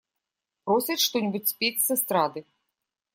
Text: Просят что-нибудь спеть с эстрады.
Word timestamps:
Просят 0.65 0.99
что-нибудь 0.99 1.47
спеть 1.47 1.83
с 1.83 1.91
эстрады. 1.91 2.47